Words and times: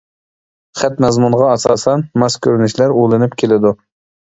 خەت 0.81 1.03
مەزمۇنىغا 1.05 1.51
ئاساسەن 1.57 2.07
ماس 2.23 2.39
كۆرۈنۈشلەر 2.47 2.97
ئۇلىنىپ 2.99 3.39
كېلىدۇ. 3.45 3.77